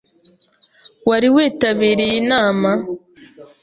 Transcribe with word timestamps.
Wari 1.09 1.27
witabiriye 1.35 2.15
inama? 2.21 2.71